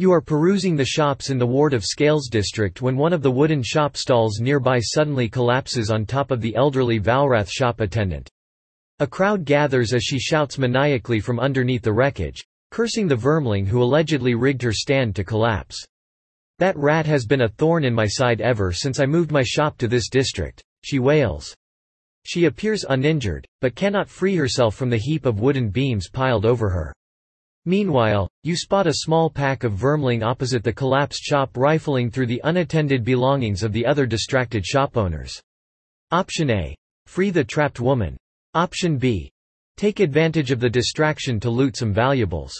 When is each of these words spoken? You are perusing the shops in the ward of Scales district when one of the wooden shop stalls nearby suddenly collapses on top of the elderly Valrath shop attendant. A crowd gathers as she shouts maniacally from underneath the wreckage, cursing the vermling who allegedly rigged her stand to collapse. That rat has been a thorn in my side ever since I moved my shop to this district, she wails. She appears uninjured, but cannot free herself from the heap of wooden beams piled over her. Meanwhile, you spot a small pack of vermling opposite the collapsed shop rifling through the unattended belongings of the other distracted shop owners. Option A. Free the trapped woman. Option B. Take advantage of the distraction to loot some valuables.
You 0.00 0.12
are 0.12 0.20
perusing 0.20 0.76
the 0.76 0.84
shops 0.84 1.28
in 1.28 1.38
the 1.38 1.46
ward 1.46 1.74
of 1.74 1.84
Scales 1.84 2.28
district 2.28 2.80
when 2.80 2.96
one 2.96 3.12
of 3.12 3.20
the 3.20 3.32
wooden 3.32 3.64
shop 3.64 3.96
stalls 3.96 4.38
nearby 4.38 4.78
suddenly 4.78 5.28
collapses 5.28 5.90
on 5.90 6.06
top 6.06 6.30
of 6.30 6.40
the 6.40 6.54
elderly 6.54 7.00
Valrath 7.00 7.50
shop 7.50 7.80
attendant. 7.80 8.30
A 9.00 9.08
crowd 9.08 9.44
gathers 9.44 9.92
as 9.92 10.04
she 10.04 10.20
shouts 10.20 10.56
maniacally 10.56 11.18
from 11.18 11.40
underneath 11.40 11.82
the 11.82 11.92
wreckage, 11.92 12.44
cursing 12.70 13.08
the 13.08 13.16
vermling 13.16 13.66
who 13.66 13.82
allegedly 13.82 14.36
rigged 14.36 14.62
her 14.62 14.72
stand 14.72 15.16
to 15.16 15.24
collapse. 15.24 15.84
That 16.60 16.76
rat 16.76 17.06
has 17.06 17.26
been 17.26 17.40
a 17.40 17.48
thorn 17.48 17.84
in 17.84 17.92
my 17.92 18.06
side 18.06 18.40
ever 18.40 18.72
since 18.72 19.00
I 19.00 19.06
moved 19.06 19.32
my 19.32 19.42
shop 19.42 19.78
to 19.78 19.88
this 19.88 20.08
district, 20.08 20.62
she 20.84 21.00
wails. 21.00 21.56
She 22.22 22.44
appears 22.44 22.84
uninjured, 22.88 23.48
but 23.60 23.74
cannot 23.74 24.08
free 24.08 24.36
herself 24.36 24.76
from 24.76 24.90
the 24.90 24.96
heap 24.96 25.26
of 25.26 25.40
wooden 25.40 25.70
beams 25.70 26.08
piled 26.08 26.46
over 26.46 26.68
her. 26.68 26.94
Meanwhile, 27.68 28.30
you 28.44 28.56
spot 28.56 28.86
a 28.86 28.94
small 28.94 29.28
pack 29.28 29.62
of 29.62 29.74
vermling 29.74 30.24
opposite 30.24 30.64
the 30.64 30.72
collapsed 30.72 31.22
shop 31.22 31.54
rifling 31.54 32.10
through 32.10 32.24
the 32.24 32.40
unattended 32.44 33.04
belongings 33.04 33.62
of 33.62 33.74
the 33.74 33.84
other 33.84 34.06
distracted 34.06 34.64
shop 34.64 34.96
owners. 34.96 35.38
Option 36.10 36.50
A. 36.50 36.74
Free 37.04 37.28
the 37.28 37.44
trapped 37.44 37.78
woman. 37.78 38.16
Option 38.54 38.96
B. 38.96 39.30
Take 39.76 40.00
advantage 40.00 40.50
of 40.50 40.60
the 40.60 40.70
distraction 40.70 41.38
to 41.40 41.50
loot 41.50 41.76
some 41.76 41.92
valuables. 41.92 42.54